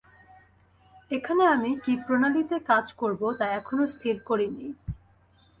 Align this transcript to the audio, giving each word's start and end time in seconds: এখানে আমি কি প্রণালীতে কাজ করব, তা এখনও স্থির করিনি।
এখানে 1.11 1.43
আমি 1.55 1.69
কি 1.83 1.93
প্রণালীতে 2.05 2.57
কাজ 2.69 2.85
করব, 3.01 3.21
তা 3.39 3.45
এখনও 3.59 3.85
স্থির 3.93 4.15
করিনি। 4.29 4.65